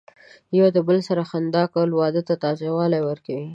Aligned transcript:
د 0.49 0.53
یو 0.59 0.67
بل 0.87 0.97
سره 1.07 1.21
خندا 1.29 1.63
کول، 1.73 1.89
واده 1.93 2.21
ته 2.27 2.33
تازه 2.43 2.67
والی 2.77 3.01
ورکوي. 3.07 3.47